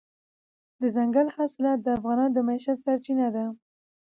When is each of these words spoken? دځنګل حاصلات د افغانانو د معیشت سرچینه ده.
دځنګل 0.81 1.27
حاصلات 1.35 1.79
د 1.81 1.87
افغانانو 1.97 2.35
د 2.35 2.39
معیشت 2.47 2.77
سرچینه 2.85 3.27
ده. 3.35 3.45